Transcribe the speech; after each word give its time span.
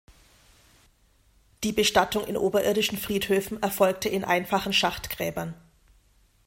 Die 1.63 1.73
Bestattung 1.73 2.25
in 2.25 2.35
oberirdischen 2.35 2.97
Friedhöfen 2.97 3.61
erfolgte 3.61 4.09
in 4.09 4.23
einfachen 4.23 4.73
Schachtgräbern. 4.73 5.53